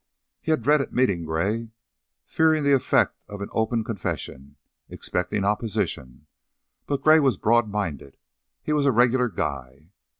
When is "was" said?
7.19-7.37, 8.73-8.87